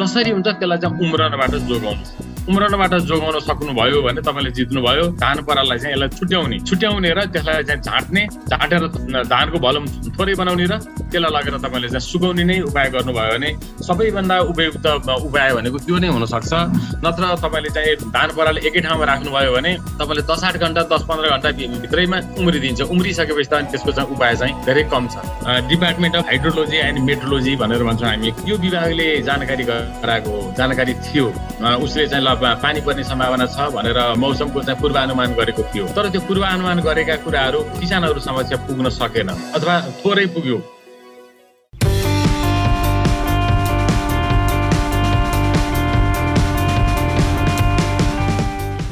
[0.00, 5.94] जसरी हुन्छ त्यसलाई चाहिँ उम्रनबाट जोगाउनु। उम्रनबाट जोगाउन सक्नुभयो भने तपाईँले जित्नुभयो। धान पराललाई चाहिँ
[5.94, 8.82] यसलाई छुट्याउने। छुट्याउने र त्यसलाई चाहिँ झाँट्ने झाँटेर
[9.30, 9.84] धानको भलम
[10.18, 10.74] थोरै बनाउने र
[11.10, 13.50] त्यसलाई लगेर तपाईँले चाहिँ सुकाउने नै उपाय गर्नुभयो भने
[13.86, 14.86] सबैभन्दा उपयुक्त
[15.30, 16.52] उपाय भनेको त्यो नै हुनसक्छ।
[17.06, 21.26] नत्र तपाईँले चाहिँ धान पराल एकै ठाउँमा राख्नुभयो भने तपाईँले दस आठ घन्टा दस पन्ध्र
[21.30, 25.14] घन्टा भित्रैमा उम्रिदिन्छ। उम्रिसकेपछि त त्यसको चाहिँ उपाय चाहिँ धेरै कम छ।
[25.70, 31.26] Department of hydrology and metrology भनेर भन्छौँ हामी। यो विभागले जानकारी गराएको जानकारी थियो।
[31.84, 36.20] उसले चाहिँ ल पानी पर्ने सम्भावना छ भनेर मौसमको चाहिँ पूर्वानुमान गरेको थियो। तर त्यो
[36.28, 40.58] पूर्वानुमान गरेका कुराहरू किसानहरू समक्ष पुग्न सकेन अथवा थोरै पुग्यो।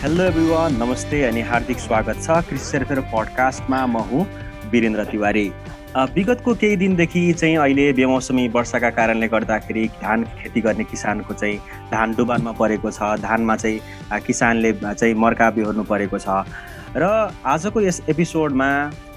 [0.03, 4.23] हेलो एभ्रिवान नमस्ते अनि हार्दिक स्वागत छ। कृषि पडकास्टमा म हुँ
[4.71, 5.47] वीरेन्द्र तिवारी।
[5.97, 11.59] विगतको केही दिनदेखि चाहिँ अहिले बेमौसमी वर्षाका कारणले गर्दाखेरि धान खेती गर्ने किसानको चाहिँ
[11.93, 16.45] धान डुबानमा परेको छ। धानमा चाहिँ किसानले चाहिँ मर्का बिहोर्नु परेको छ।
[16.97, 18.69] र आजको यस एपिसोडमा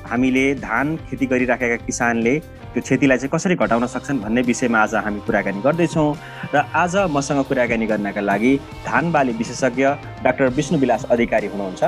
[0.09, 5.19] हामीले धान खेती गरिराखेका किसानले त्यो क्षतिलाई चाहिँ कसरी घटाउन सक्छन् भन्ने विषयमा आज हामी
[5.27, 6.15] कुराकानी गर्दैछौँ।
[6.55, 8.55] र आज मसँग कुराकानी गर्नका लागि
[8.87, 9.85] धान बाली विशेषज्ञ
[10.23, 11.83] डाक्टर विष्णु विलास अधिकारी हुनुहुन्छ।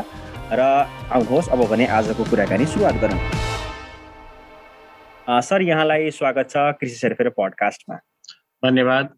[0.53, 0.61] र
[1.07, 3.19] आउनुहोस् अब भने आजको कुराकानी सुरुवात गरौँ।
[5.23, 7.95] सर यहाँलाई स्वागत छ कृषि सेरफेर पडकास्टमा।
[8.63, 9.09] धन्यवाद।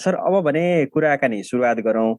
[0.00, 2.14] सर अब भने कुराकानी सुरुवात गरौँ।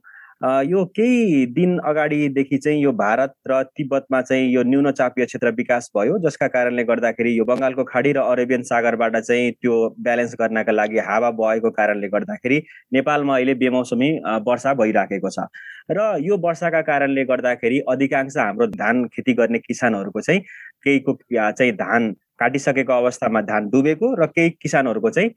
[0.66, 5.90] यो केही दिन अगाडिदेखि चाहिँ यो भारत र तिब्बतमा चाहिँ यो न्यून चापीय क्षेत्र विकास
[5.98, 11.00] भयो जसका कारणले गर्दाखेरि यो बङ्गालको खाडी र अरेबियन सागरबाट चाहिँ त्यो ब्यालेन्स गर्नका लागि
[11.08, 12.62] हावा बहेको कारणले गर्दाखेरि
[12.94, 14.12] नेपालमा अहिले बेमौसमी
[14.46, 15.48] वर्षा भइराखेको छ।
[15.90, 20.42] र यो वर्षाका कारणले गर्दाखेरि अधिकांश हाम्रो धान खेती गर्ने किसानहरूको चाहिँ
[20.86, 25.30] केहीको चाहिँ धान काटिसकेको अवस्थामा धान डुबेको र केही किसानहरूको चाहिँ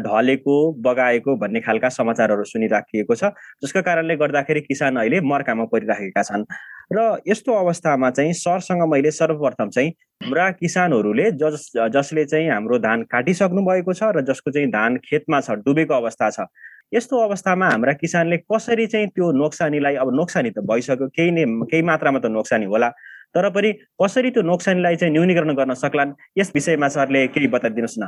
[0.00, 3.30] ढलेको बगाएको भन्ने खालका समाचारहरू सुनिराखिएको छ
[3.62, 6.44] जसको कारणले गर्दाखेरि किसान अहिले मर्कामा परिराखेका छन्।
[6.92, 9.90] र यस्तो अवस्थामा चाहिँ सरसँग मैले सर्वप्रथम चाहिँ
[10.22, 15.40] हाम्रा किसानहरूले जस जसले चाहिँ हाम्रो धान काटिसक्नु भएको छ र जसको चाहिँ धान खेतमा
[15.40, 16.46] छ डुबेको अवस्था छ
[16.94, 21.82] यस्तो अवस्थामा हाम्रा किसानले कसरी चाहिँ त्यो नोक्सानीलाई अब नोक्सानी त भइसक्यो केही नै केही
[21.82, 22.90] मात्रामा त नोक्सानी होला
[23.36, 26.12] तर पनि कसरी त्यो नोक्सानीलाई चाहिँ न्यूनीकरण गर्न सक्लान्?
[26.38, 28.04] यस विषयमा सरले केही बताइदिनुहोस् न।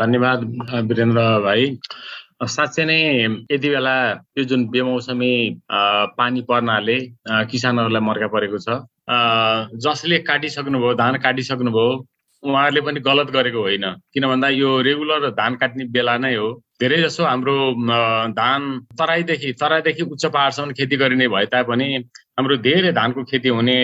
[0.00, 0.38] धन्यवाद
[0.88, 1.62] वीरेन्द्र भाइ।
[2.42, 2.98] साँच्चै नै
[3.52, 3.96] यति बेला
[4.38, 5.32] यो जुन बेमौसमी
[6.18, 6.96] पानी पर्नाले
[7.50, 8.80] किसानहरूलाई मर्का परेको छ।
[9.84, 11.92] जसले काटिसक्नुभयो धान काटिसक्नुभयो
[12.42, 16.48] उहाँहरूले पनि गलत गरेको होइन। किन भन्दा यो रेगुलर धान काट्ने बेला नै हो।
[16.80, 17.54] धेरै जसो हाम्रो
[18.34, 18.60] धान
[18.98, 21.86] तराईदेखि तराईदेखि उच्च पहाडसम्म खेती गरिने भए तापनि
[22.38, 23.76] हाम्रो धेरै धानको खेती हुने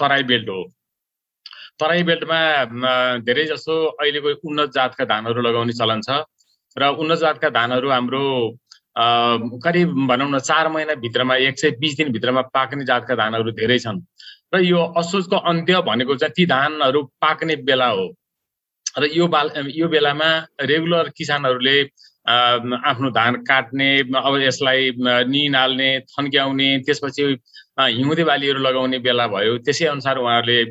[0.00, 0.62] तराई बेल्ट हो।
[1.80, 2.38] तराई बेल्टमा
[3.20, 6.24] धेरै जसो अहिलेको उन्नत जातका धानहरू लगाउने चलन छ।
[6.76, 8.24] र उन्नत जातका धानहरू हाम्रो
[9.64, 14.00] करिब भनौँ न चार महिनाभित्रमा एक सय बिस दिनभित्रमा पाक्ने जातका धानहरू धेरै छन्।
[14.54, 18.06] र यो असोजको अन्त्य भनेको चाहिँ ती धानहरू पाक्ने बेला हो।
[18.98, 20.30] र यो बाल यो बेलामा
[20.62, 21.78] रेगुलर किसानहरूले
[22.24, 24.90] आफ्नो धान काट्ने अब यसलाई
[25.28, 27.24] निहाल्ने थन्क्याउने त्यसपछि
[27.78, 30.62] हिउँदे बालीहरू लगाउने बेला भयो। त्यसै अनुसार उहाँहरूले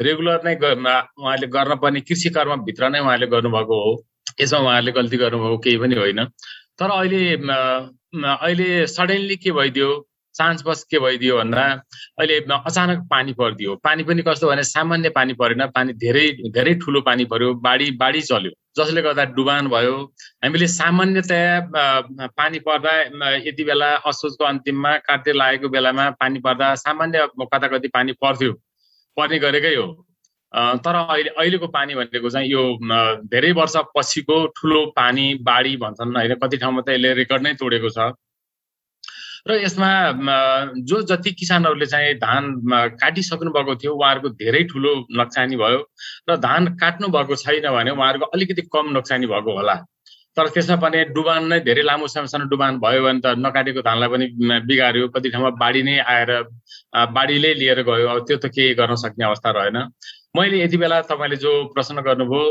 [0.00, 3.92] रेगुलर नै उहाँहरूले गर्न पर्ने कृषि कर्मभित्र नै उहाँले गर्नुभएको हो।
[4.40, 6.24] यसमा उहाँहरूले गल्ती गर्नुभएको केही पनि होइन।
[6.78, 9.90] तर अहिले अहिले सडनली के भइदियो?
[10.34, 11.62] चान्स बस के भइदियो भन्दा
[12.18, 17.00] अहिले अचानक पानी परिदियो। पानी पनि कस्तो भने सामान्य पानी परेन। पानी धेरै धेरै ठुलो
[17.08, 19.96] पानी पर्यो। बाढी बाढी चल्यो। जसले गर्दा डुबान भयो।
[20.44, 22.92] हामीले सामान्यतया पानी पर्दा
[23.46, 28.52] यति बेला असोजको अन्तिममा काट्दै लागेको बेलामा पानी पर्दा सामान्य कता कति पानी पर्थ्यो
[29.16, 29.86] पर्ने गरेकै हो।
[30.54, 32.62] तर अहिले अहिलेको पानी भनेको चाहिँ यो
[33.30, 36.34] धेरै वर्ष पछिको ठुलो पानी बाढी भन्छन् होइन?
[36.42, 37.98] कति ठाउँमा त यसले रेकर्ड नै तोडेको छ।
[39.46, 39.88] र यसमा
[40.88, 42.44] जो जति किसानहरूले चाहिँ धान
[43.00, 45.80] काटिसक्नु भएको थियो उहाँहरूको धेरै ठुलो नोक्सानी भयो
[46.30, 49.74] र धान काट्नु भएको छैन भने उहाँहरूको अलिकति कम नोक्सानी भएको होला।
[50.36, 54.26] तर त्यसमा पनि डुबान नै धेरै लामो समयसम्म डुबान भयो भने त नकाटेको धानलाई पनि
[54.66, 56.30] बिगार्यो कति ठाउँमा बाढी नै आएर
[57.14, 59.78] बाढीले लिएर गयो। अब त्यो त केही गर्न सक्ने अवस्था रहेन।
[60.36, 62.44] मैले यति बेला तपाईँले जो प्रश्न गर्नुभयो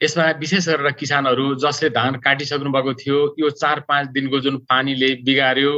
[0.00, 5.08] यसमा विशेष गरेर किसानहरू जसले धान काटिसक्नु भएको थियो यो चार पाँच दिनको जुन पानीले
[5.24, 5.72] बिगार्यो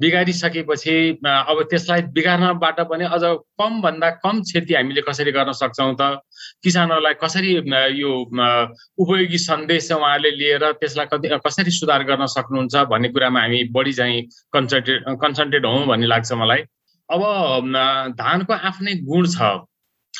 [0.00, 0.94] बिगारिसकेपछि
[1.26, 3.22] अब त्यसलाई बिगार्नबाट पनि अझ
[3.58, 6.22] कमभन्दा कम क्षति हामीले कसरी गर्न सक्छौँ त?
[6.62, 7.52] किसानहरूलाई कसरी
[7.98, 8.12] यो
[9.02, 14.22] उपयोगी सन्देश उहाँहरूले लिएर त्यसलाई कति कसरी सुधार गर्न सक्नुहुन्छ भन्ने कुरामा हामी बढी चाहिँ
[14.54, 16.62] कन्सन्ट्रेट कन्सन्ट्रेट हौँ भन्ने लाग्छ मलाई।
[17.08, 17.22] अब
[18.18, 19.66] धानको आफ्नै गुण छ।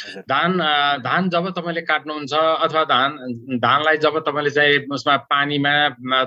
[0.29, 0.59] धान
[1.03, 3.17] धान जब तपाईँले काट्नुहुन्छ अथवा धान
[3.59, 5.75] धानलाई जब तपाईँले चाहिँ उसमा पानीमा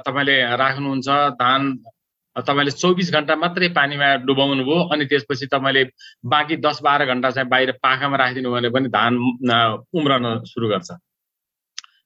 [0.01, 1.07] तपाईँले राख्नुहुन्छ
[1.37, 1.61] धान
[2.35, 5.83] तपाईँले चौबिस घन्टा मात्रै पानीमा डुबाउनु भयो अनि त्यसपछि तपाईँले
[6.25, 9.13] बाँकी दस बाह्र घन्टा चाहिँ बाहिर पाखामा राखिदिनु भने पनि धान
[9.93, 10.91] उम्रन सुरु गर्छ।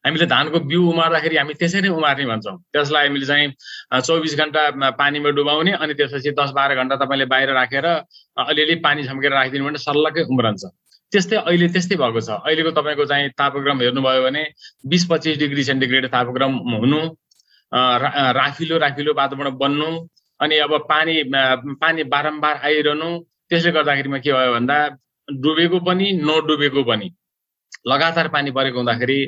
[0.05, 5.29] हामीले धानको बिउ उमार्दाखेरि हामी त्यसरी नै उमार्ने भन्छौँ। त्यसलाई हामीले चाहिँ चौबिस घन्टा पानीमा
[5.29, 10.23] डुबाउने अनि त्यसपछि दस बाह्र घन्टा तपाईँले बाहिर राखेर अलिअलि पानी झम्केर राखिदिनु भने सल्लकै
[10.31, 10.63] उम्रन्छ
[11.11, 14.43] त्यस्तै अहिले त्यस्तै भएको छ। अहिलेको तपाईँको चाहिँ तापक्रम हेर्नुभयो भने
[14.91, 17.01] बिस पच्चिस डिग्री सेन्टिग्रेड तापक्रम हुनु
[18.39, 19.89] राखिलो राखिलो वातावरण बन्नु
[20.39, 21.15] अनि अब पानी
[21.83, 23.09] पानी बारम्बार आइरहनु
[23.49, 24.77] त्यसले गर्दाखेरिमा के भयो भन्दा
[25.27, 27.07] डुबेको पनि नडुबेको पनि
[27.87, 29.19] लगातार पानी परेको हुँदाखेरि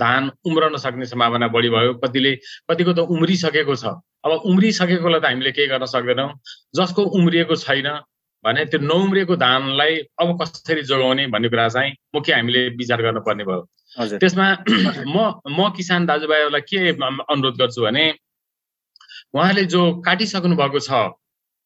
[0.00, 2.32] धान उम्रन सक्ने सम्भावना बढी भयो। कतिले
[2.70, 3.84] कतिको त उम्रिसकेको छ।
[4.24, 6.30] अब उम्रिसकेकोलाई त हामीले केही गर्न सक्दैनौँ।
[6.76, 7.88] जसको उम्रिएको छैन
[8.44, 13.62] भने त्यो नउम्रिएको धानलाई अब कसरी जोगाउने भन्ने कुरा चाहिँ मुख्य हामीले विचार गर्नुपर्ने भयो।
[14.18, 14.46] त्यसमा
[15.06, 15.16] म
[15.46, 16.78] म किसान दाजुभाइहरूलाई के
[17.32, 18.04] अनुरोध गर्छु भने
[19.34, 20.90] उहाँले जो काटिसक्नु भएको छ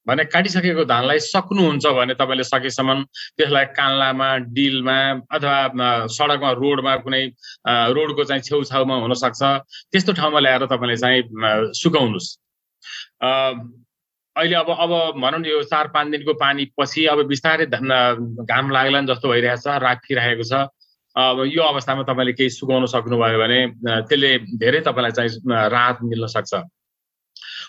[0.06, 3.02] भने काटिसकेको धानलाई सक्नुहुन्छ भने तपाईँले सकेसम्म
[3.37, 4.99] त्यसलाई कान्लामा डिलमा
[5.34, 5.56] अथवा
[6.06, 7.22] सडकमा रोडमा कुनै
[7.96, 9.43] रोडको चाहिँ छेउछाउमा हुनसक्छ।
[9.90, 11.22] त्यस्तो ठाउँमा ल्याएर तपाईँले चाहिँ
[11.75, 12.29] सुकाउनुहोस्।
[14.36, 19.06] अहिले अब अब भनौँ न यो चार पाँच दिनको पानी पछि अब बिस्तारै घाम लाग्लान्
[19.08, 20.68] जस्तो भइरहेछ राखिरहेको छ।
[21.16, 23.58] अब यो अवस्थामा तपाईँले केही सुकाउन सक्नुभयो भने
[24.04, 24.30] त्यसले
[24.60, 25.40] धेरै तपाईँलाई चाहिँ
[25.72, 26.52] राहत मिल्न सक्छ।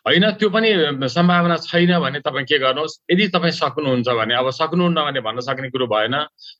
[0.08, 0.70] होइन त्यो पनि
[1.08, 3.00] सम्भावना छैन भने तपाईँ के गर्नुहोस्?
[3.12, 6.16] यदि तपाईँ सक्नुहुन्छ भने अब सक्नुहुन्न भने भन्न सक्ने कुरो भएन।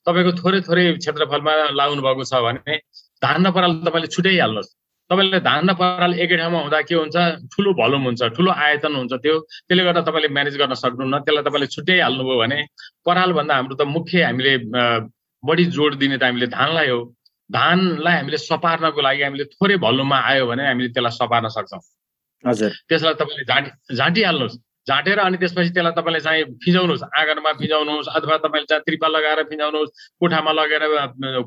[0.08, 2.80] तपाईँको थोरै थोरै क्षेत्रफलमा लाउनु भएको छ भने
[3.20, 4.70] धान र पराल तपाईँले छुट्याइहाल्नुहोस्।
[5.10, 7.16] तपाईँले धान र पराल एकै ठाउँमा हुँदा के हुन्छ?
[7.52, 9.34] ठुलो भलुम हुन्छ ठुलो आयतन हुन्छ त्यो।
[9.66, 12.58] त्यसले गर्दा तपाईँले म्यानेज गर्न सक्नुहुन्न। त्यसलाई तपाईँले छुट्याइहाल्नुभयो भने
[13.06, 14.52] परालभन्दा हाम्रो त मुख्य हामीले
[15.42, 17.00] बढी जोड दिने त हामीले धानलाई हो।
[17.50, 21.80] धानलाई हामीले सपार्नको लागि हामीले थोरै भलुममा आयो भने हामीले त्यसलाई सपार्न सक्छौँ।
[22.44, 24.56] हजुर। त्यसलाई तपाईँले झाँटी झाँटिहाल्नुहोस्।
[24.88, 29.90] झाँटेर अनि त्यसपछि त्यसलाई तपाईँले चाहिँ फिजाउनुहोस्। आँगनमा फिजाउनुहोस् अथवा तपाईँले चाहिँ त्रिपा लगाएर फिजाउनुहोस्
[30.20, 30.82] कोठामा लगेर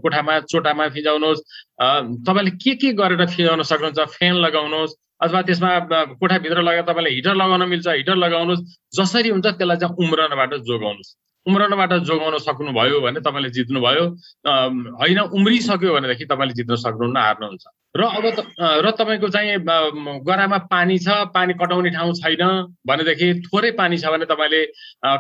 [0.04, 1.42] कोठामा चोटामा फिजाउनुहोस्।
[2.28, 4.00] तपाईँले के के गरेर फिजाउन सक्नुहुन्छ?
[4.18, 5.72] फ्यान लगाउनुहोस् अथवा त्यसमा
[6.22, 8.62] कोठाभित्र लगेर तपाईँले हिटर लगाउन मिल्छ हिटर लगाउनुहोस्।
[8.98, 11.12] जसरी हुन्छ त्यसलाई चाहिँ उम्रनबाट जोगाउनुहोस्।
[11.46, 14.06] उम्रनबाट जोगाउन सक्नुभयो भने तपाईँले जित्नुभयो।
[15.02, 17.66] होइन उम्रिसक्यो भनेदेखि तपाईँले जित्न सक्नुहुन्न हार्नुहुन्छ।
[17.96, 18.26] र अब
[18.80, 19.58] र तपाईँको चाहिँ
[20.24, 22.44] गरामा पानी छ पानी कटाउने ठाउँ छैन
[22.88, 24.62] भनेदेखि थोरै पानी छ भने तपाईँले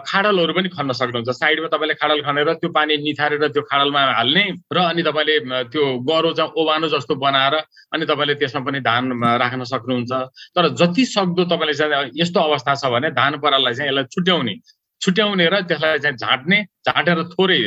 [0.07, 4.77] खाडलहरू पनि खन्न सक्नुहुन्छ। साइडमा तपाईँले खाडल खनेर त्यो पानी निथारेर त्यो खाडलमा हाल्ने र
[4.88, 5.35] अनि तपाईँले
[5.68, 7.56] त्यो गह्रो चाहिँ ओभानो जस्तो बनाएर
[7.91, 10.12] अनि तपाईँले त्यसमा पनि धान राख्न सक्नुहुन्छ।
[10.56, 14.56] तर जति सक्दो तपाईँले चाहिँ यस्तो अवस्था छ भने धान पराललाई चाहिँ यसलाई छुट्याउने
[15.01, 16.57] छुट्याउने र त्यसलाई चाहिँ झाँट्ने
[16.88, 17.59] झाँटेर थोरै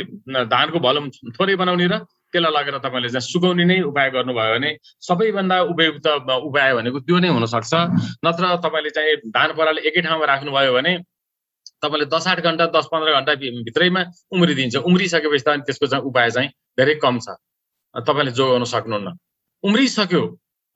[0.49, 1.05] धानको भलुम
[1.37, 2.01] थोरै बनाउने र
[2.35, 4.69] त्यसलाई लगेर तपाईँले चाहिँ सुकाउने नै उपाय गर्नुभयो भने
[5.07, 6.07] सबैभन्दा उपयुक्त
[6.51, 7.73] उपाय भनेको त्यो नै हुनसक्छ।
[8.25, 10.93] नत्र तपाईँले चाहिँ धान पराले एकै ठाउँमा राख्नुभयो भने
[11.81, 13.33] तपाईँले दस आठ घन्टा दस पन्ध्र घन्टा
[13.67, 14.01] भित्रैमा
[14.35, 17.39] उम्रिदिन्छ। उम्रिसकेपछि त त्यसको चाहिँ उपाय चाहिँ धेरै कम छ।
[17.95, 19.07] तपाईँले जोगाउन सक्नुहुन्न।
[19.63, 20.21] उम्रिसक्यो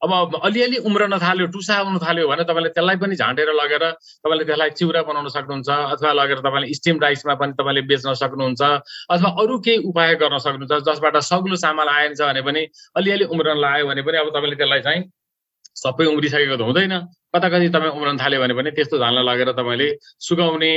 [0.02, 3.84] अब अलिअलि उम्रन थाल्यो टुसा आउनु थाल्यो भने तपाईँले त्यसलाई पनि झाँटेर लगेर
[4.24, 8.62] तपाईँले त्यसलाई चिउरा बनाउन सक्नुहुन्छ अथवा लगेर तपाईँले स्टिम राइसमा पनि तपाईँले बेच्न सक्नुहुन्छ
[9.12, 12.66] अथवा अरू केही उपाय गर्न सक्नुहुन्छ जसबाट सग्लो चामल आइन्छ भने पनि
[12.96, 15.02] अलिअलि उम्रन लगायो भने पनि अब तपाईँले त्यसलाई चाहिँ
[15.76, 16.94] सबै उम्रिसकेको त हुँदैन।
[17.30, 19.88] कता कति तपाईँ उम्रन थाल्यो भने पनि त्यस्तो धानलाई लगेर तपाईँले
[20.18, 20.72] सुकाउने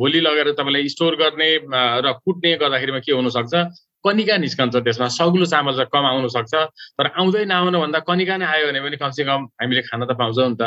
[0.00, 1.50] भोलि लगेर तपाईँले स्टोर गर्ने
[2.00, 3.54] र कुट्ने गर्दाखेरिमा के हुनसक्छ?
[4.06, 5.08] कनिका निस्कन्छ त्यसमा?
[5.18, 6.54] सग्लो चामल चाहिँ कम आउनु सक्छ
[6.98, 10.56] तर आउँदै नआउनु भन्दा कनिका नै आयो भने पनि कमसेकम हामीले खान त पाउँछौँ नि
[10.60, 10.62] त।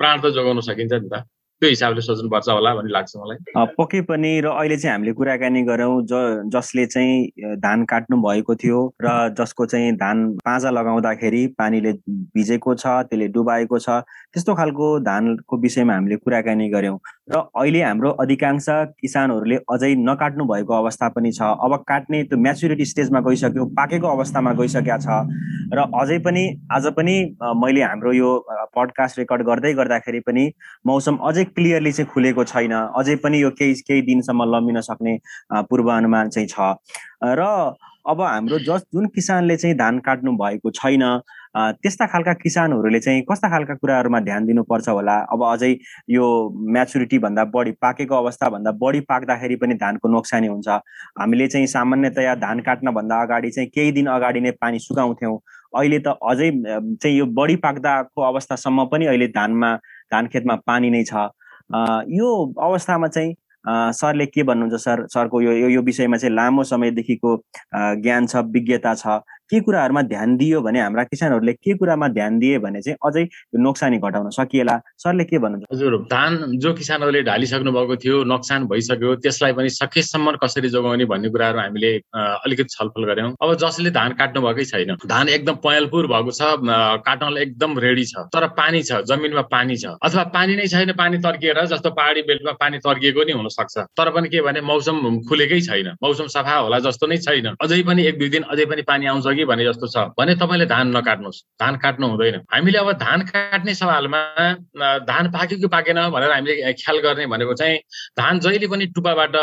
[0.00, 1.14] प्राण त जोगाउन सकिन्छ नि त।
[1.60, 6.02] त्यो हिसाबले सोच्नुपर्छ होला भन्ने लाग्छ मलाई। पक्कै पनि र अहिले चाहिँ हामीले कुराकानी गरौँ
[6.10, 11.92] ज जसले चाहिँ धान काट्नु भएको थियो र जसको चाहिँ धान पाँजा लगाउँदाखेरि पानीले
[12.34, 14.02] भिजेको छ त्यसले डुबाएको छ
[14.34, 16.98] त्यस्तो खालको धानको विषयमा हामीले कुराकानी गऱ्यौँ।
[17.30, 18.66] र अहिले हाम्रो अधिकांश
[19.00, 24.52] किसानहरूले अझै नकाट्नु भएको अवस्था पनि छ। अब काट्ने त्यो म्याचुरिटी स्टेजमा गइसक्यो पाकेको अवस्थामा
[24.60, 25.08] गइसकेका छ।
[25.72, 26.44] र अझै पनि
[26.74, 27.14] आज पनि
[27.62, 28.30] मैले हाम्रो यो
[28.76, 30.44] पडकास्ट रेकर्ड गर्दै गर्दाखेरि पनि
[30.86, 35.18] मौसम अझै क्लियरली चाहिँ खुलेको छैन। अझै पनि यो केही केही दिनसम्म लम्बिन सक्ने
[35.70, 36.76] पूर्वानुमान चाहिँ छ।
[37.22, 37.74] र
[38.04, 41.02] अब हाम्रो जस जुन किसानले चाहिँ धान काट्नु भएको छैन
[41.56, 45.14] त्यस्ता खालका किसानहरूले चाहिँ कस्ता खालका कुराहरूमा ध्यान दिनुपर्छ होला?
[45.32, 45.72] अब अझै
[46.10, 52.34] यो म्याचुरिटी भन्दा बढी पाकेको अवस्थाभन्दा बढी पाक्दाखेरि पनि धानको नोक्सानी हुन्छ। हामीले चाहिँ सामान्यतया
[52.44, 55.38] धान काट्नभन्दा अगाडि चाहिँ केही दिन अगाडि नै पानी सुकाउँथ्यौँ।
[55.72, 56.50] अहिले त अझै
[57.00, 59.74] चाहिँ यो बढी पाक्दाको अवस्थासम्म पनि अहिले धानमा
[60.12, 61.14] धान खेतमा पानी नै छ।
[62.18, 62.28] यो
[62.62, 63.34] अवस्थामा चाहिँ
[63.64, 65.06] सरले के भन्नुहुन्छ सर?
[65.08, 67.36] सरको यो यो विषयमा चाहिँ लामो समयदेखिको
[68.02, 69.06] ज्ञान छ विज्ञता छ।
[69.50, 73.24] के कुराहरूमा ध्यान दियो भने हाम्रा किसानहरूले के कुरामा ध्यान दिए भने चाहिँ अझै
[73.60, 74.76] नोक्सानी घटाउन सकिएला?
[74.98, 80.32] सरले के भन्नुहुन्छ हजुर धान जो किसानहरूले ढालिसक्नु भएको थियो नोक्सान भइसक्यो त्यसलाई पनि सकेसम्म
[80.42, 85.28] कसरी जोगाउने भन्ने कुराहरू हामीले अलिकति छलफल गऱ्यौँ। अब जसले धान काट्नु भएकै छैन। धान
[85.28, 86.42] एकदम पयलपुर भएको छ
[87.04, 91.18] काट्नलाई एकदम रेडी छ। तर पानी छ जमिनमा पानी छ। अथवा पानी नै छैन पानी
[91.20, 94.96] तर्किएर जस्तो पहाडी बेल्टमा पानी तर्किएको नै हुनसक्छ। तर पनि के भने मौसम
[95.28, 98.82] खुलेकै छैन। मौसम सफा होला जस्तो नै छैन। अझै पनि एक दुई दिन अझै पनि
[98.88, 102.92] पानी आउँछ कि भने जस्तो छ। भने तपाईँले धान नकाट्नुहोस्। धान काट्नु हुँदैन। हामीले अब
[102.98, 104.20] धान काट्ने सवालमा
[105.04, 107.78] धान पाक्यो कि पाकेन भनेर हामीले ख्याल गर्ने भनेको चाहिँ
[108.18, 109.36] धान जहिले पनि टुप्पाबाट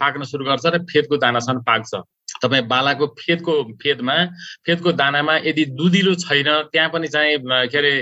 [0.00, 1.94] पाक्न सुरु गर्छ र फेदको दानासम्म पाक्छ।
[2.42, 4.14] तपाईँ बालाको फेदको फेदमा
[4.66, 7.38] फेदको दानामा यदि दुधिलो छैन त्यहाँ पनि चाहिँ
[7.70, 7.94] के अरे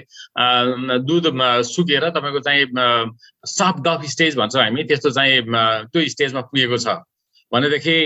[1.04, 1.24] दुध
[1.68, 2.64] सुकेर तपाईँको चाहिँ
[3.46, 5.42] सफ्ट डफ स्टेज भन्छौँ हामी त्यस्तो चाहिँ
[5.86, 7.04] त्यो स्टेजमा पुगेको छ।
[7.52, 7.96] भनेदेखि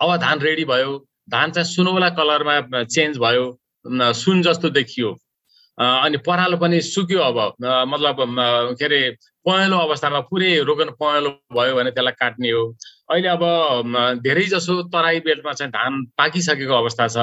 [0.00, 0.92] अब धान रेडी भयो।
[1.28, 3.46] धान चाहिँ सुनौला कलरमा चेन्ज भयो
[4.14, 5.16] सुन जस्तो देखियो।
[5.78, 7.38] अनि परालो पनि सुक्यो अब।
[7.88, 8.16] मतलब
[8.78, 9.00] के अरे
[9.46, 12.64] पहेँलो अवस्थामा पुरै रोगन पहेँलो भयो भने त्यसलाई काट्ने हो।
[13.10, 13.42] अहिले अब
[14.22, 17.16] धेरै जसो तराई बेल्टमा चाहिँ धान पाकिसकेको अवस्था छ।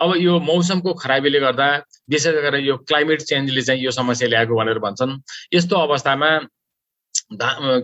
[0.00, 1.68] अब यो मौसमको खराबीले गर्दा
[2.10, 5.20] विशेष गरेर यो क्लाइमेट चेन्जले चाहिँ यो समस्या ल्याएको भनेर भन्छन्।
[5.54, 6.30] यस्तो अवस्थामा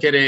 [0.00, 0.24] के अरे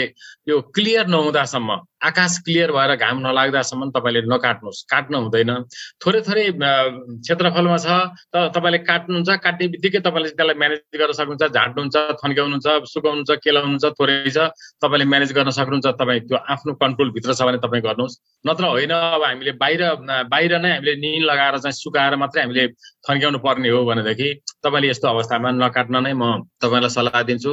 [0.49, 5.51] यो क्लियर नहुँदासम्म आकाश क्लियर भएर घाम नलाग्दासम्म तपाईँले नकाट्नुहोस्। काट्नु हुँदैन।
[5.99, 7.89] थोरै थोरै क्षेत्रफलमा छ
[8.31, 14.31] त तपाईँले काट्नुहुन्छ। काट्ने बित्तिकै तपाईँले त्यसलाई म्यानेज गर्न सक्नुहुन्छ। झाट्नुहुन्छ थन्क्याउनुहुन्छ सुकाउनुहुन्छ केलाउनुहुन्छ थोरै
[14.31, 14.39] छ।
[14.79, 18.15] तपाईँले म्यानेज गर्न सक्नुहुन्छ। तपाईँ त्यो आफ्नो कन्ट्रोलभित्र छ भने तपाईँ गर्नुहोस्।
[18.47, 19.83] नत्र होइन अब हामीले बाहिर
[20.31, 22.65] बाहिर नै हामीले निन लगाएर चाहिँ सुकाएर मात्रै हामीले
[23.09, 24.29] थन्क्याउनु पर्ने हो भनेदेखि
[24.63, 27.53] तपाईँले यस्तो अवस्थामा नकाट्न नै म तपाईँलाई सल्लाह दिन्छु।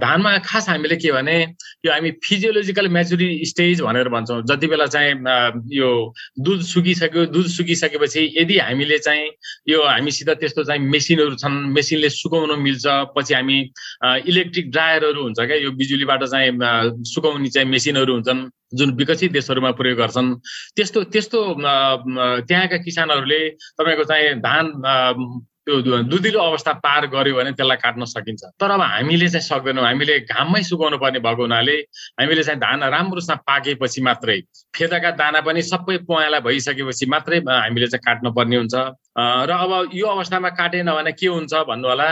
[0.00, 1.36] धानमा खास हामीले के भने
[1.84, 5.14] यो हामी फिजियोलोजिकल मेच्युरिटी स्टेज भनेर भन्छौँ। जति बेला चाहिँ
[5.72, 5.90] यो
[6.40, 9.28] दुध सुकिसक्यो दुध सुकिसकेपछि यदि हामीले चाहिँ
[9.68, 13.58] यो हामीसित त्यस्तो चाहिँ मेसिनहरू छन् मेसिनले सुकाउन मिल्छ पछि हामी
[14.28, 16.52] इलेक्ट्रिक ड्रायरहरू हुन्छ क्या यो बिजुलीबाट चाहिँ
[17.12, 20.34] सुकाउने चाहिँ मेसिनहरू हुन्छन् जुन विकसित देशहरूमा प्रयोग गर्छन्।
[20.76, 21.38] त्यस्तो त्यस्तो
[22.46, 23.40] त्यहाँका किसानहरूले
[23.78, 24.66] तपाईँको चाहिँ धान
[25.66, 30.18] त्यो दुधिलो अवस्था पार गऱ्यो भने त्यसलाई काट्न सकिन्छ। तर अब हामीले चाहिँ सक्दैनौँ। हामीले
[30.32, 31.76] घाममै सुकाउनु पर्ने भएको हुनाले
[32.16, 34.40] हामीले चाहिँ धान राम्रोसँग पाकेपछि मात्रै
[34.72, 38.74] फेदाका दाना पनि सबै पहेँला भइसकेपछि मात्रै हामीले चाहिँ काट्नु पर्ने हुन्छ
[39.48, 42.08] र अब यो अवस्थामा काटेन भने के हुन्छ भन्नु होला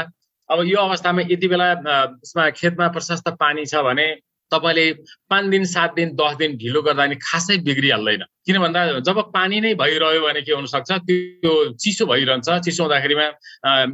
[0.48, 4.08] अब यो अवस्थामा यति बेला यसमा खेतमा प्रशस्त पानी छ भने
[4.52, 4.92] तपाईँले
[5.30, 9.60] पाँच दिन सात दिन दस दिन ढिलो गर्दा नि खासै बिग्रिहाल्दैन। किन भन्दा जब पानी
[9.60, 13.26] नै भइरह्यो भने के हुनसक्छ त्यो चिसो भइरहन्छ। चिसो हुँदाखेरिमा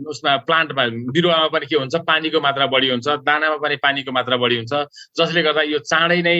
[0.06, 4.56] उसमा प्लान्टमा बिरुवामा पनि के हुन्छ पानीको मात्रा बढी हुन्छ दानामा पनि पानीको मात्रा बढी
[4.56, 4.74] हुन्छ।
[5.18, 6.36] जसले गर्दा यो चाँडै नै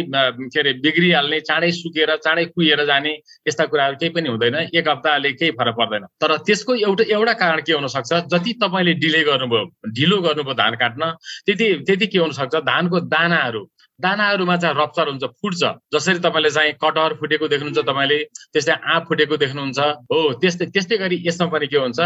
[0.46, 3.12] के अरे बिग्रिहाल्ने चाँडै सुकेर चाँडै कुहिएर जाने
[3.48, 7.60] यस्ता कुराहरू केही पनि हुँदैन। एक हप्ताले केही फरक पर्दैन। तर त्यसको एउटा एउटा कारण
[7.66, 11.10] के हुनसक्छ जति तपाईँले डिले गर्नुभयो ढिलो गर्नुभयो धान काट्न
[11.46, 13.62] त्यति त्यति के हुनसक्छ धानको दानाहरू
[14.00, 15.62] दानाहरूमा चाहिँ रप्चर हुन्छ फुट्छ।
[15.94, 18.18] जसरी तपाईँले चाहिँ कटहर फुटेको देख्नुहुन्छ तपाईँले
[18.52, 19.78] त्यस्तै आँप फुटेको देख्नुहुन्छ
[20.10, 22.00] हो त्यस्तै त्यस्तै गरी यसमा पनि के हुन्छ?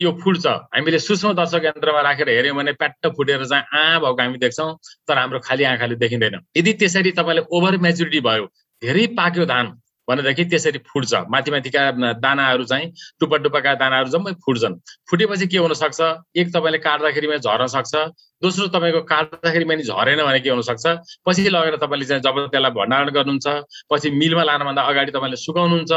[0.00, 4.38] यो फुट्छ। हामीले सूक्ष्म दर्शक यन्त्रमा राखेर हेऱ्यौँ भने प्याट्ट फुटेर चाहिँ आ भएको हामी
[4.38, 4.70] देख्छौँ
[5.08, 8.44] तर हाम्रो खाली आँखाले देखिँदैन। यदि त्यसरी तपाईँले ओभर मेच्युरिटी भयो
[8.82, 9.66] धेरै पाक्यो धान
[10.08, 11.80] भनेदेखि त्यसरी फुट्छ। माथि माथिका
[12.18, 12.86] दानाहरू चाहिँ
[13.20, 14.74] टुप्पा टुप्पाका दानाहरू जम्मै फुट्छन्।
[15.10, 16.00] फुटेपछि के हुनसक्छ?
[16.36, 17.94] एक तपाईँले काट्दाखेरिमा झर्न सक्छ।
[18.42, 20.86] दोस्रो तपाईँको काट्दाखेरिमा नि झरेन भने के हुनसक्छ?
[21.26, 23.46] पछि लगेर तपाईँले चाहिँ जब त्यसलाई भण्डारण गर्नुहुन्छ
[23.90, 25.92] पछि मिलमा लानुभन्दा अगाडि तपाईँले सुकाउनुहुन्छ।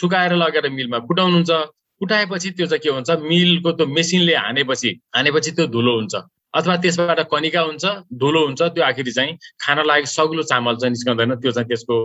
[0.00, 1.50] सुकाएर लगेर मिलमा फुटाउनुहुन्छ।
[2.00, 3.10] फुटाएपछि त्यो चाहिँ के हुन्छ?
[3.20, 6.14] मिलको त्यो मेसिनले हानेपछि हानेपछि त्यो धुलो हुन्छ।
[6.54, 11.34] अथवा त्यसबाट कनिका हुन्छ धुलो हुन्छ त्यो आखिरी चाहिँ खान लागि सग्लो चामल चाहिँ निस्कँदैन
[11.36, 11.96] त्यो चाहिँ त्यसको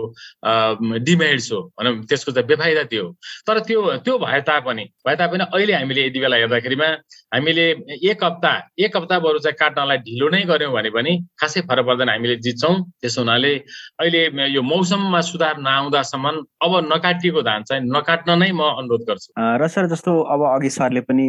[1.02, 3.06] डिमेरिट्स हो भनौँ त्यसको चाहिँ बेफाइदा त्यो
[3.48, 6.90] तर त्यो त्यो भए तापनि भए तापनि अहिले हामीले यति बेला हेर्दाखेरिमा
[7.36, 7.64] हामीले
[8.08, 12.10] एक हप्ता एक हप्ता बरु चाहिँ काट्नलाई ढिलो नै गऱ्यौँ भने पनि खासै फरक पर्दैन
[12.10, 13.54] हामीले जित्छौँ। त्यसो हुनाले
[14.00, 16.26] अहिले यो मौसममा सुधार नआउँदासम्म
[16.64, 21.02] अब नकाटिएको धान चाहिँ नकाट्न नै म अनुरोध गर्छु। र सर जस्तो अब अघि सरले
[21.04, 21.26] पनि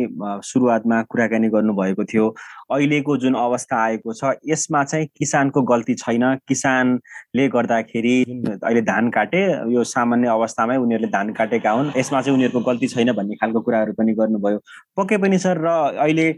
[0.47, 2.27] सुरुवातमा कुराकानी गर्नुभएको थियो
[2.71, 8.17] अहिलेको जुन अवस्था आएको छ यसमा चाहिँ किसानको गल्ती छैन। किसानले गर्दाखेरि
[8.63, 9.43] अहिले धान काटे
[9.75, 13.93] यो सामान्य अवस्थामै उनीहरूले धान काटेका हुन्। यसमा चाहिँ उनीहरूको गल्ती छैन भन्ने खालको कुराहरू
[13.99, 14.59] पनि गर्नुभयो।
[14.97, 16.33] पक्कै पनि सर र अहिले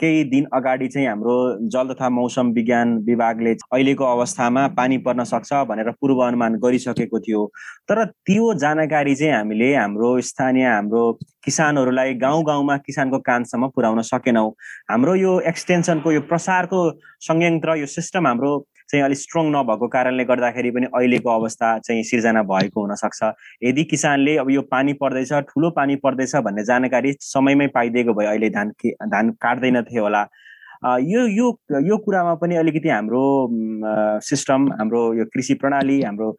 [0.00, 1.36] केही दिन अगाडि चाहिँ हाम्रो
[1.72, 7.46] जल तथा मौसम विज्ञान विभागले अहिलेको अवस्थामा पानी पर्न सक्छ भनेर पूर्व अनुमान गरिसकेको थियो।
[7.88, 11.12] तर त्यो जानकारी चाहिँ हामीले हाम्रो स्थानीय हाम्रो
[11.44, 14.50] किसानहरूलाई गाउँ गाउँमा किसानको कानसम्म पुर्याउन सकेनौँ।
[14.90, 16.80] हाम्रो यो एक्सटेन्सनको यो प्रसारको
[17.28, 18.52] संयन्त्र यो सिस्टम हाम्रो
[18.90, 23.32] चाहिँ अलिक स्ट्रङ नभएको कारणले गर्दाखेरि पनि अहिलेको अवस्था चाहिँ सिर्जना भएको हुनसक्छ।
[23.64, 28.50] यदि किसानले अब यो पानी पर्दैछ ठुलो पानी पर्दैछ भन्ने जानकारी समयमै पाइदिएको भए अहिले
[28.50, 28.72] धान
[29.08, 30.26] धान काट्दैनथे होला।
[30.84, 31.46] यो यो
[31.86, 33.24] यो कुरामा पनि अलिकति हाम्रो
[34.24, 36.30] सिस्टम हाम्रो यो कृषि प्रणाली हाम्रो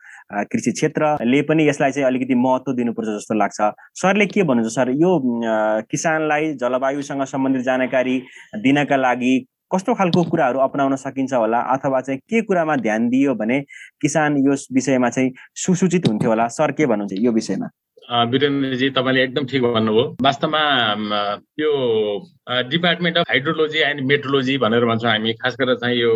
[0.52, 3.62] कृषि क्षेत्रले पनि यसलाई चाहिँ अलिकति महत्त्व दिनुपर्छ जस्तो लाग्छ।
[4.02, 4.90] सरले के भन्नुहुन्छ सर?
[4.90, 5.12] यो
[5.92, 8.18] किसानलाई जलवायुसँग सम्बन्धित जानकारी
[8.66, 9.34] दिनका लागि
[9.74, 11.60] कस्तो खालको कुराहरू अप्नाउन सकिन्छ होला?
[11.76, 13.60] अथवा चाहिँ के कुरामा ध्यान दियो भने
[14.02, 15.32] किसान यो विषयमा चाहिँ
[15.66, 16.48] सुसूचित हुन्थ्यो होला?
[16.48, 17.70] सर के भन्नुहुन्छ यो विषयमा?
[18.32, 20.64] वीरेन्द्रजी तपाईँले एकदम ठिक भन्नुभयो। वास्तवमा
[21.60, 21.72] यो
[22.70, 26.12] department of hydrology and metrology भनेर भन्छौँ हामी खास गरेर चाहिँ यो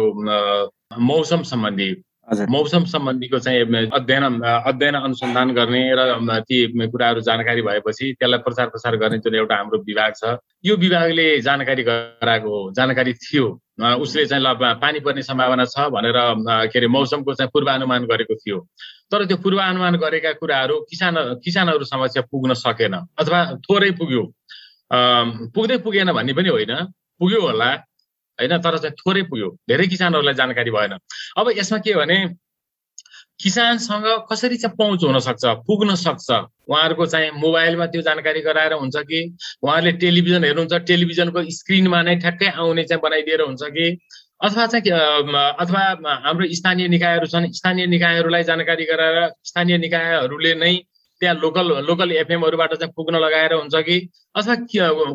[0.99, 1.89] मौसम सम्बन्धी।
[2.27, 8.95] मौसम सम्बन्धीको चाहिँ अध्ययन अध्ययन अनुसन्धान गर्ने र ती कुराहरू जानकारी भएपछि त्यसलाई प्रचार प्रसार
[8.97, 13.45] गर्ने जुन एउटा हाम्रो विभाग छ यो विभागले जानकारी गराएको जानकारी थियो।
[14.01, 16.17] उसले चाहिँ ल पानी पर्ने सम्भावना छ भनेर
[16.73, 18.59] के अरे मौसमको चाहिँ पूर्वानुमान गरेको थियो।
[19.11, 21.15] तर त्यो पूर्वानुमान गरेका कुराहरू किसान
[21.45, 24.23] किसानहरू समक्ष पुग्न सकेन अथवा थोरै पुग्यो।
[25.53, 26.73] पुग्दै पुगेन भन्ने पनि होइन।
[27.21, 27.69] पुग्यो होला।
[28.39, 28.57] होइन?
[28.57, 30.97] तर चाहिँ थोरै पुग्यो। धेरै किसानहरूलाई जानकारी भएन।
[31.37, 32.17] अब यसमा के भने
[33.43, 36.29] किसानसँग कसरी चाहिँ पहुँच हुन सक्छ पुग्न सक्छ?
[36.67, 39.19] उहाँहरूको चाहिँ मोबाइलमा त्यो जानकारी गराएर हुन्छ कि
[39.63, 43.87] उहाँहरूले टेलिभिजन हेर्नुहुन्छ टेलिभिजनको स्क्रिनमा नै ठ्याक्कै आउने चाहिँ बनाइदिएर हुन्छ कि?
[44.43, 44.91] अथवा चाहिँ
[45.59, 45.83] अथवा
[46.25, 50.73] हाम्रो स्थानीय निकायहरू छन् स्थानीय निकायहरूलाई जानकारी गराएर स्थानीय निकायहरूले नै
[51.21, 53.97] त्यहाँ लोकल लोकल एफएमहरूबाट चाहिँ पुग्न लगाएर हुन्छ कि?
[54.35, 54.55] अथवा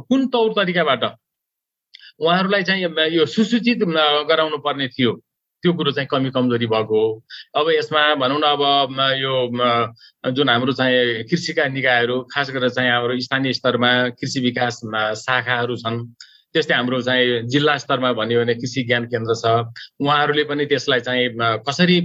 [0.08, 1.04] कुन तौर तरिकाबाट?
[2.20, 2.82] उहाँहरूलाई चाहिँ
[3.16, 3.84] यो सुसूचित
[4.28, 5.12] गराउनु पर्ने थियो।
[5.62, 7.22] त्यो कुरो चाहिँ कमी कमजोरी भएको हो।
[7.60, 8.62] अब यसमा भनौँ न अब
[9.20, 9.34] यो
[10.32, 14.80] जुन हाम्रो चाहिँ कृषिका निकायहरू खास गरेर चाहिँ हाम्रो स्थानीय स्तरमा कृषि विकास
[15.20, 16.00] शाखाहरू छन्
[16.54, 19.44] त्यस्तै हाम्रो चाहिँ जिल्ला स्तरमा भन्यो भने कृषि ज्ञान केन्द्र छ।
[20.00, 21.28] उहाँहरूले पनि त्यसलाई चाहिँ
[21.68, 22.00] कसरी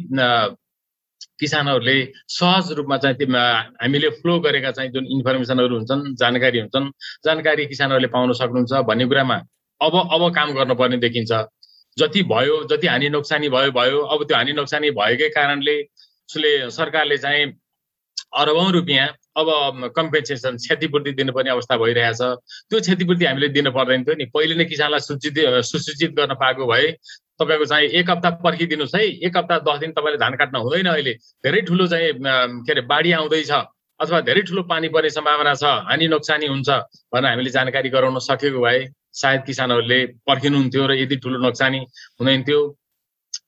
[1.39, 6.91] किसानहरूले सहज रूपमा चाहिँ हामीले फ्लो गरेका चाहिँ जुन इन्फर्मेसनहरू हुन्छन् जानकारी हुन्छन्
[7.25, 9.37] जानकारी किसानहरूले पाउन सक्नुहुन्छ भन्ने कुरामा
[9.81, 11.31] अब अब काम गर्नुपर्ने देखिन्छ।
[11.97, 17.17] जति भयो जति हानि नोक्सानी भयो भयो। अब त्यो हानि नोक्सानी भएकै कारणले उसले सरकारले
[17.17, 17.45] चाहिँ
[18.35, 19.07] अरबौँ रुपियाँ
[19.37, 19.47] अब
[19.95, 22.21] कम्पेन्सेसन क्षतिपूर्ति दिनुपर्ने अवस्था भइरहेछ।
[22.69, 26.91] त्यो क्षतिपूर्ति हामीले दिनु पर्दैन थियो नि। पहिले नै किसानलाई सूचित सुसूचित गर्न पाएको भए
[27.39, 31.13] तपाईँको चाहिँ एक हप्ता पर्खिदिनुहोस् है। एक हप्ता दस दिन तपाईँले धान काट्न हुँदैन अहिले।
[31.43, 32.11] धेरै ठुलो चाहिँ
[32.63, 36.69] के अरे बाढी आउँदैछ अथवा धेरै ठुलो पानी पर्ने सम्भावना छ। हानि नोक्सानी हुन्छ
[37.11, 38.79] भनेर हामीले जानकारी गराउन सकेको भए
[39.21, 41.79] सायद किसानहरूले पर्खिनुहुन्थ्यो र यति ठुलो नोक्सानी
[42.19, 42.59] हुँदैन थियो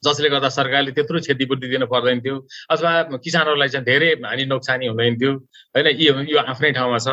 [0.06, 2.36] जसले गर्दा सरकारले त्यत्रो क्षतिपूर्ति दिन पर्दैन थियो
[2.72, 2.92] अथवा
[3.26, 5.32] किसानहरूलाई चाहिँ धेरै हानि नोक्सानी हुँदैन थियो
[5.76, 7.08] होइन यो यो आफ्नै ठाउँमा छ।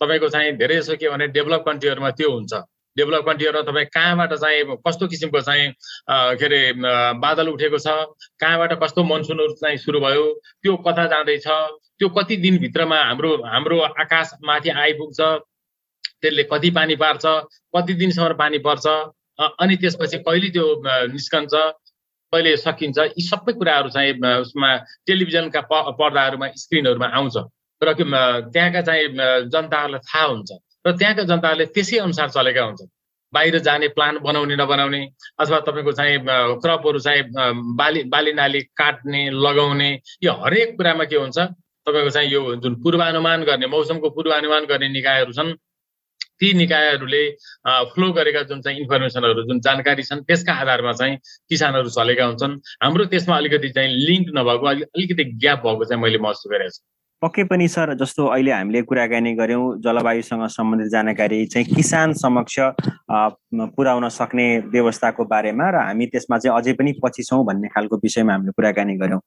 [0.00, 2.52] तपाईँको चाहिँ धेरै जसो के भने डेभलप कन्ट्रीहरूमा त्यो हुन्छ।
[2.96, 5.68] डेभलप कन्ट्रीहरूमा तपाईँ कहाँबाट चाहिँ कस्तो किसिमको चाहिँ
[6.40, 6.60] के अरे
[7.20, 7.88] बादल उठेको छ?
[8.40, 10.24] कहाँबाट कस्तो मनसुनहरू चाहिँ सुरु भयो?
[10.62, 11.46] त्यो कता जाँदैछ।
[11.98, 15.20] त्यो कति दिनभित्रमा हाम्रो हाम्रो आकाश माथि आइपुग्छ?
[16.22, 17.24] त्यसले कति पानी पार्छ
[17.76, 18.86] कति दिनसम्म पानी पर्छ
[19.62, 20.66] अनि त्यसपछि कहिले त्यो
[21.12, 21.52] निस्कन्छ
[22.32, 24.68] कहिले सकिन्छ यी सबै कुराहरू चाहिँ उसमा
[25.06, 27.36] टेलिभिजनका पर्दाहरूमा स्क्रिनहरूमा आउँछ।
[27.82, 29.06] र त्यहाँका चाहिँ
[29.52, 30.50] जनताहरूलाई थाहा हुन्छ।
[30.86, 32.80] र त्यहाँका जनताहरूले त्यसै अनुसार चलेका हुन्छ
[33.32, 35.00] बाहिर जाने प्लान बनाउने नबनाउने
[35.40, 36.18] अथवा तपाईँको चाहिँ
[36.62, 37.22] क्रपहरू चाहिँ
[37.76, 39.90] बाली बाली नाली काट्ने लगाउने
[40.22, 41.38] यो हरेक कुरामा के हुन्छ?
[41.86, 45.50] तपाईँको चाहिँ यो जुन पूर्वानुमान गर्ने मौसमको पूर्वानुमान गर्ने निकायहरू छन्
[46.42, 47.22] ती निकायहरूले
[47.94, 51.16] फ्लो गरेका जुन चाहिँ इन्फर्मेसनहरू जुन जानकारी छन् त्यसका आधारमा चाहिँ
[51.48, 56.50] किसानहरू चलेका हुन्छन्। हाम्रो त्यसमा अलिकति चाहिँ लिङ्क नभएको अलिकति ग्याप भएको चाहिँ मैले महसुस
[56.52, 56.82] गरेको छु।
[57.22, 62.58] पक्कै पनि सर जस्तो अहिले हामीले कुराकानी गऱ्यौँ जलवायुसँग सम्बन्धित जानकारी चाहिँ किसान समक्ष
[63.76, 68.32] पुर्याउन सक्ने व्यवस्थाको बारेमा र हामी त्यसमा चाहिँ अझै पनि पछि छौँ भन्ने खालको विषयमा
[68.32, 69.20] हामीले कुराकानी गऱ्यौँ।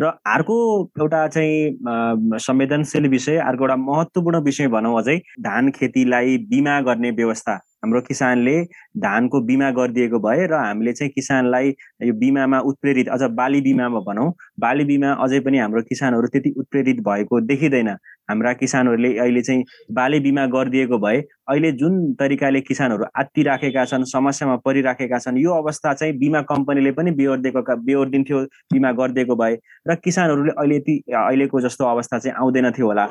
[0.00, 0.58] र अर्को
[0.98, 7.58] एउटा चाहिँ संवेदनशील विषय अर्को एउटा महत्त्वपूर्ण विषय भनौँ अझै धान खेतीलाई बिमा गर्ने व्यवस्था।
[7.82, 8.54] हाम्रो किसानले
[8.98, 14.32] धानको बिमा गरिदिएको भए र हामीले चाहिँ किसानलाई यो बिमामा उत्प्रेरित अझ बाली बिमामा भनौँ
[14.60, 17.96] बाली बिमा अझै पनि हाम्रो किसानहरू त्यति उत्प्रेरित भएको देखिँदैन।
[18.30, 24.56] हाम्रा किसानहरूले अहिले चाहिँ बाली बिमा गरिदिएको भए अहिले जुन तरिकाले किसानहरू आत्तिराखेका छन् समस्यामा
[24.64, 29.54] परिराखेका छन् यो अवस्था चाहिँ बिमा कम्पनीले पनि बेहोर दिएको बेहोर दिन्थ्यो बिमा गरिदिएको भए
[29.88, 33.04] र किसानहरूले अहिले यति अहिलेको जस्तो अवस्था चाहिँ आउँदैन थियो होला।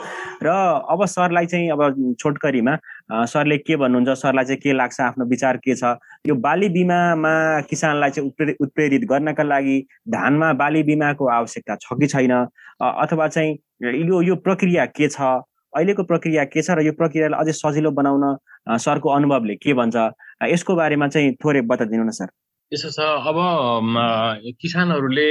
[0.44, 0.48] र
[0.94, 2.78] अब सरलाई चाहिँ अब छोटकरीमा
[3.26, 5.98] सरले के भन्नुहुन्छ सरलाई चाहिँ के लाग्छ आफ्नो विचार के छ?
[6.28, 7.34] यो बाली बिमामा
[7.70, 12.34] किसानलाई चाहिँ उत्प्रेरित उत्प्रेरित गर्नका लागि धानमा बाली बिमाको आवश्यकता छ कि छैन?
[12.82, 15.22] अथवा चाहिँ यो यो प्रक्रिया के छ?
[15.76, 18.24] अहिलेको प्रक्रिया के छ र यो प्रक्रियालाई अझै सजिलो बनाउन
[18.80, 19.96] सरको अनुभवले के भन्छ?
[20.50, 22.30] यसको बारेमा चाहिँ थोरै बताइदिनु न सर।
[22.72, 23.38] यसो छ अब
[24.62, 25.30] किसानहरूले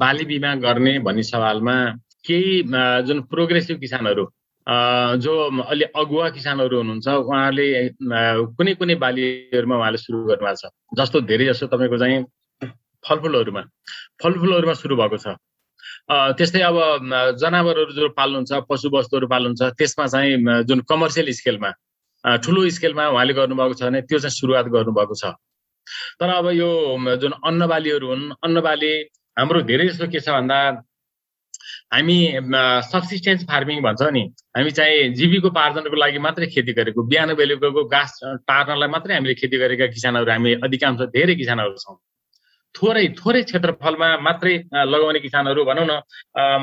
[0.00, 1.76] बाली बिमा गर्ने भन्ने सवालमा
[2.26, 2.62] केही
[3.08, 4.24] जुन प्रोग्रेसिभ किसानहरू
[5.24, 5.32] जो
[5.64, 7.66] अलि अगुवा किसानहरू हुनुहुन्छ उहाँले
[8.56, 12.18] कुनै कुनै बालीहरूमा उहाँले सुरु गर्नुभएको छ। जस्तो धेरै जस्तो तपाईँको चाहिँ
[13.04, 13.62] फलफुलहरूमा
[14.22, 15.26] फलफुलहरूमा सुरु भएको छ।
[16.38, 16.76] त्यस्तै अब
[17.42, 21.70] जनावरहरू जो पाल्नुहुन्छ पशुवस्तुहरू पाल्नुहुन्छ त्यसमा चाहिँ जुन कमर्सियल स्केलमा
[22.44, 25.32] ठुलो स्केलमा उहाँले गर्नुभएको छ भने त्यो चाहिँ सुरुवात गर्नुभएको छ।
[26.20, 26.70] तर अब यो
[27.22, 28.92] जुन अन्नबालीहरू हुन् अन्नबाली
[29.36, 30.58] हाम्रो धेरै जस्तो के छ भन्दा
[31.94, 32.16] हामी
[32.86, 34.22] सब्सिस्टेन्स फार्मिङ भन्छ नि
[34.56, 38.12] हामी चाहिँ जीविकोपार्जनको लागि मात्रै खेती गरेको बिहान बेलुकाको घाँस
[38.46, 41.96] टार्नलाई मात्रै हामीले खेती गरेका किसानहरू हामी अधिकांश धेरै किसानहरू छौँ।
[42.74, 44.56] थोरै थोरै क्षेत्रफलमा मात्रै
[44.94, 45.92] लगाउने किसानहरू भनौँ न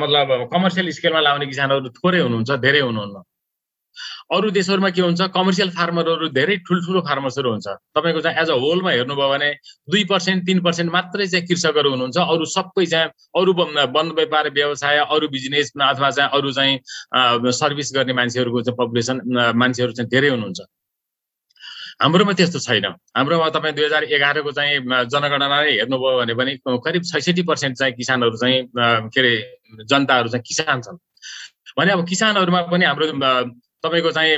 [0.01, 3.17] मतलब कमर्सियल स्केलमा लाउने किसानहरू थोरै हुनुहुन्छ धेरै हुनुहुन्न।
[4.35, 7.67] अरू देशहरूमा के हुन्छ कमर्सियल फार्मरहरू धेरै ठुल्ठुलो फार्मर्सहरू हुन्छ।
[7.97, 9.49] तपाईँको चाहिँ एज अ होलमा हेर्नुभयो भने
[9.91, 13.09] दुई पर्सेन्ट तिन पर्सेन्ट मात्रै चाहिँ कृषकहरू हुनुहुन्छ। अरू सबै चाहिँ
[13.41, 13.51] अरू
[13.97, 19.17] वन व्यापार व्यवसाय अरू बिजनेस अथवा चाहिँ अरू चाहिँ सर्भिस गर्ने मान्छेहरूको चाहिँ पपुलेसन
[19.63, 20.59] मान्छेहरू चाहिँ धेरै हुनुहुन्छ।
[21.99, 22.85] हाम्रोमा त्यस्तो छैन।
[23.17, 24.79] हाम्रोमा तपाईँ दुई हजार एघारको चाहिँ
[25.09, 26.51] जनगणना हेर्नुभयो भने पनि
[26.85, 29.33] करिब छैसठी पर्सेन्ट चाहिँ किसानहरू चाहिँ के अरे
[29.89, 30.97] जनताहरू चाहिँ किसान छन्।
[31.77, 33.05] भने अब किसानहरूमा पनि हाम्रो
[33.81, 34.37] तपाईँको चाहिँ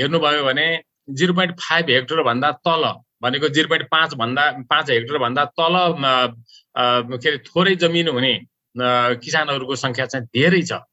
[0.00, 0.66] हेर्नुभयो भने
[1.08, 2.84] जिरो पोइन्ट फाइभ हेक्टरभन्दा तल
[3.24, 5.74] भनेको जिरो पोइन्ट पाँचभन्दा पाँच हेक्टरभन्दा तल
[7.16, 8.34] के अरे थोरै जमिन हुने
[9.24, 10.84] किसानहरूको सङ्ख्या चाहिँ धेरै छ।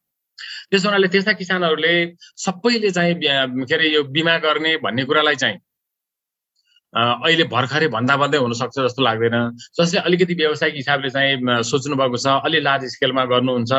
[0.71, 1.93] त्यस हुनाले त्यस्ता किसानहरूले
[2.39, 5.57] सबैले चाहिँ के अरे यो बिमा गर्ने भन्ने कुरालाई चाहिँ
[6.95, 9.37] अहिले भर्खरै भन्दा भन्दै हुनसक्छ जस्तो लाग्दैन।
[9.79, 13.73] जसले अलिकति व्यावसायिक हिसाबले चाहिँ सोच्नु भएको छ अलि लार्ज स्केलमा गर्नुहुन्छ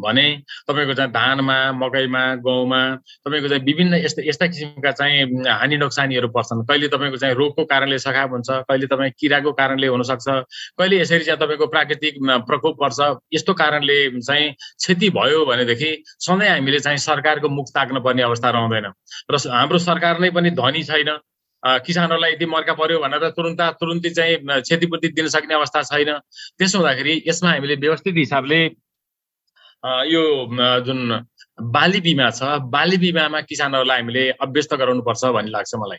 [0.00, 0.24] भने
[0.68, 2.80] तपाईँको चाहिँ धानमा मकैमा गहुँमा
[3.26, 7.98] तपाईँको चाहिँ विभिन्न यस्ता यस्ता किसिमका चाहिँ हानि नोक्सानीहरू पर्छन्। कहिले तपाईँको चाहिँ रोगको कारणले
[7.98, 10.28] सखाप हुन्छ कहिले तपाईँ किराको कारणले हुनसक्छ
[10.78, 12.14] कहिले यसरी चाहिँ तपाईँको प्राकृतिक
[12.48, 13.00] प्रकोप पर्छ
[13.34, 18.86] यस्तो कारणले चाहिँ क्षति भयो भनेदेखि सधैँ हामीले चाहिँ सरकारको मुख ताक्नुपर्ने अवस्था रहँदैन।
[19.30, 21.10] र हाम्रो सरकार नै पनि धनी छैन।
[21.62, 26.10] किसानहरूलाई यदि मर्का पर्यो भनेर तुरुन्त तुरुन्तै चाहिँ क्षतिपूर्ति दिन सक्ने अवस्था छैन।
[26.58, 28.60] त्यसो हुँदाखेरि यसमा हामीले व्यवस्थित हिसाबले
[30.12, 30.22] यो
[30.86, 30.98] जुन
[31.74, 35.98] बाली बिमा छ बाली बिमामा किसानहरूलाई हामीले अभ्यस्त गराउनुपर्छ भन्ने लाग्छ मलाई।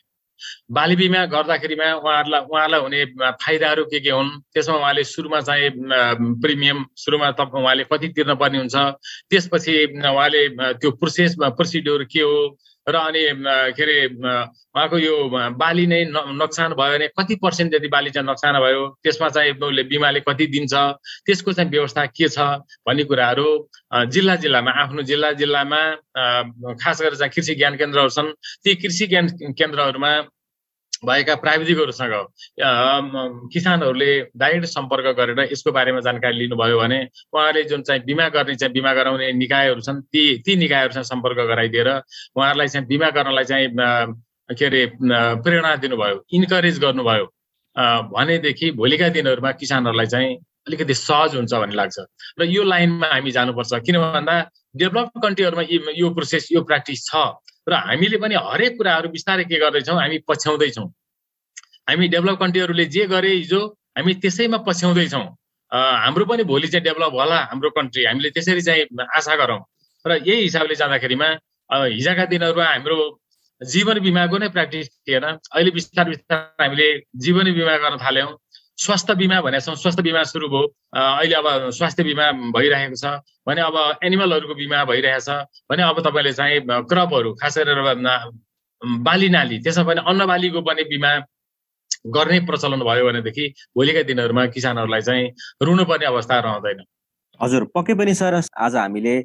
[0.72, 3.04] बाली बिमा गर्दाखेरिमा उहाँहरूलाई उहाँलाई हुने
[3.44, 5.70] फाइदाहरू के के हुन् त्यसमा उहाँले सुरुमा चाहिँ
[6.44, 8.76] प्रिमियम सुरुमा तप उहाँले कति तिर्न पर्ने हुन्छ
[9.32, 10.42] त्यसपछि उहाँले
[10.84, 12.36] त्यो प्रोसेस प्रोसिड्योर के हो
[12.88, 13.20] र अनि
[13.74, 15.16] के अरे उहाँको यो
[15.56, 19.84] बाली नै नोक्सान भयो भने कति पर्सेन्ट जति बाली चाहिँ नोक्सान भयो त्यसमा चाहिँ उसले
[19.84, 20.74] बिमाले कति दिन्छ
[21.26, 22.40] त्यसको चाहिँ व्यवस्था के छ
[22.84, 23.48] भन्ने कुराहरू
[24.08, 25.82] जिल्ला जिल्लामा आफ्नो जिल्ला जिल्लामा
[26.76, 28.32] खास गरेर चाहिँ कृषि ज्ञान केन्द्रहरू छन्
[28.64, 30.12] ती कृषि ज्ञान केन्द्रहरूमा
[31.06, 32.14] भएका प्राविधिकहरूसँग
[33.54, 37.00] किसानहरूले डाइरेक्ट सम्पर्क गरेर यसको बारेमा जानकारी लिनुभयो भने
[37.34, 41.90] उहाँले जुन चाहिँ बिमा गर्ने चाहिँ बिमा गराउने निकायहरू छन् ती ती निकायहरूसँग सम्पर्क गराइदिएर
[41.90, 43.68] उहाँहरूलाई चाहिँ बिमा गर्नलाई चाहिँ
[44.52, 47.26] के अरे प्रेरणा दिनुभयो इन्करेज गर्नुभयो।
[47.76, 50.36] भनेदेखि भोलिका दिनहरूमा किसानहरूलाई चाहिँ
[50.68, 51.98] अलिकति सहज हुन्छ भन्ने लाग्छ।
[52.40, 54.36] र यो लाइनमा हामी जानुपर्छ। किन भन्दा
[54.78, 55.64] डेभलप कन्ट्रीहरूमा
[55.98, 57.16] यो प्रोसेस यो प्र्याक्टिस छ।
[57.68, 59.96] र हामीले पनि हरेक कुराहरू बिस्तारै के गर्दैछौँ?
[59.96, 60.88] हामी पछ्याउँदैछौँ।
[61.90, 63.62] हामी डेभलप कन्ट्रीहरूले जे गरे हिजो
[63.98, 65.26] हामी त्यसैमा पछ्याउँदैछौँ।
[65.72, 68.84] हाम्रो पनि भोलि चाहिँ डेभलप होला हाम्रो कन्ट्री। हामीले त्यसरी चाहिँ
[69.16, 69.60] आशा गरौँ।
[70.06, 71.28] र यही हिसाबले जाँदाखेरिमा
[71.70, 72.98] हिजोका दिनहरूमा हाम्रो
[73.62, 78.32] जीवन बिमाको नै प्र्याक्टिस थिएन। अहिले बिस्तार बिस्तार हामीले जीवन बिमा गर्न थाल्यौँ।
[78.78, 83.06] स्वास्थ्य बिमा भनेको छौँ स्वास्थ्य बिमा सुरु भयो अहिले अब स्वास्थ्य बिमा भइरहेको छ।
[83.48, 85.30] भने अब एनिमलहरूको बिमा भइरहेछ
[85.70, 86.60] भने अब तपाईँले चाहिँ
[86.90, 88.32] क्रपहरू खास गरेर
[88.82, 91.12] बाली नाली त्यसमा पनि अन्न बालीको पनि बिमा
[92.16, 93.46] गर्ने प्रचलन भयो भनेदेखि
[93.78, 95.30] भोलिका दिनहरूमा किसानहरूलाई चाहिँ
[95.62, 96.84] रुनुपर्ने अवस्था रहँदैन।
[97.40, 99.16] हजुर पक्कै पनि सर आज हामीले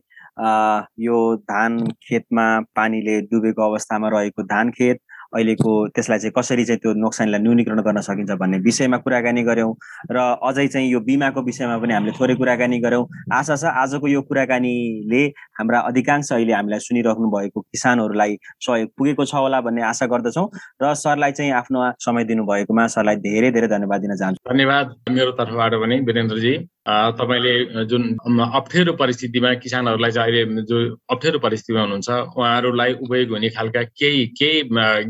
[1.03, 5.01] यो धान खेतमा पानीले डुबेको अवस्थामा रहेको धान खेत
[5.35, 9.73] अहिलेको त्यसलाई चाहिँ कसरी चाहिँ त्यो नोक्सानीलाई न्यूनीकरण गर्न सकिन्छ भन्ने विषयमा कुराकानी गऱ्यौँ।
[10.13, 14.23] र अझै चाहिँ यो बिमाको विषयमा पनि हामीले थोरै कुराकानी गऱ्यौँ। आशा छ आजको यो
[14.25, 15.23] कुराकानीले
[15.59, 20.47] हाम्रा अधिकांश अहिले हामीलाई सुनिराख्नु भएको किसानहरूलाई सहयोग पुगेको छ होला भन्ने आशा गर्दछौँ।
[20.83, 25.73] र सरलाई चाहिँ आफ्नो समय दिनुभएकोमा सरलाई धेरै धेरै धन्यवाद दिन चाहन्छु। धन्यवाद। मेरो तर्फबाट
[25.83, 26.57] पनि वीरेन्द्रजी।
[26.89, 28.03] तपाईँले जुन
[28.41, 30.79] अप्ठ्यारो परिस्थितिमा किसानहरूलाई चाहिँ अहिले जो
[31.11, 34.63] अप्ठ्यारो परिस्थितिमा हुनुहुन्छ उहाँहरूलाई उपयोग हुने खालका केही केही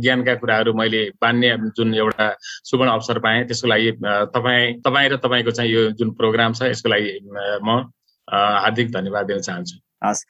[0.02, 3.92] ज्ञानका कुराहरू मैले बान्ने जुन एउटा सुवर्ण अवसर पाएँ त्यसको लागि
[4.34, 7.18] तपाईँ तपाईँ र तपाईँको चाहिँ यो जुन प्रोग्राम छ यसको लागि
[7.62, 7.82] म
[8.28, 10.20] हार्दिक धन्यवाद दिन चाहन्छु। हस्।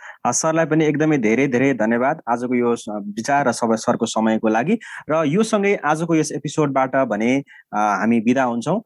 [0.41, 2.71] सरलाई पनि एकदमै धेरै धेरै धन्यवाद। आजको यो
[3.17, 4.75] विचार र सबै सरको समयको लागि।
[5.11, 7.31] र यो सँगै आजको यस एपिसोडबाट भने
[7.75, 8.79] हामी बिदा हुन्छौँ।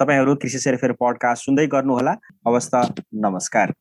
[0.00, 2.14] तपाईँहरू कृषि सेरफेर पडकास्ट सुन्दै गर्नुहोला।
[2.46, 2.74] हवस् त
[3.24, 3.72] नमस्कार।